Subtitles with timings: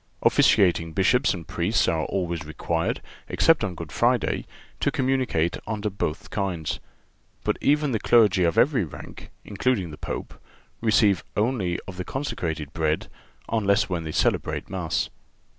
[0.23, 4.47] Officiating Bishops and Priests are always required, except on Good Friday,
[4.79, 6.79] to communicate under both kinds.
[7.43, 10.33] But even the clergy of every rank, including the Pope,
[10.81, 13.09] receive only of the consecrated bread
[13.47, 15.11] unless when they celebrate Mass.